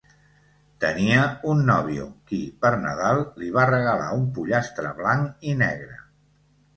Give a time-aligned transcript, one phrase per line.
[0.83, 5.99] Tenia un nóvio, qui, per Nadal, li va regalar un pollastre blanc i negre.